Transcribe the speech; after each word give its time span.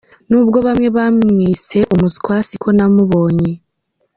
Ni 0.27 0.35
ubwo 0.41 0.57
bamwe 0.67 0.87
bamwise 0.97 1.77
"Umuswa", 1.93 2.33
siko 2.47 2.67
namubonye. 2.77 3.51